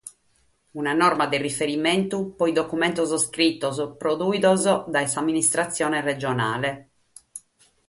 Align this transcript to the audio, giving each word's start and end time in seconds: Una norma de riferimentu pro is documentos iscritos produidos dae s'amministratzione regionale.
Una 0.83 0.93
norma 1.01 1.27
de 1.33 1.37
riferimentu 1.43 2.19
pro 2.39 2.47
is 2.51 2.55
documentos 2.61 3.13
iscritos 3.19 3.83
produidos 4.01 4.65
dae 4.97 5.11
s'amministratzione 5.13 6.03
regionale. 6.11 6.71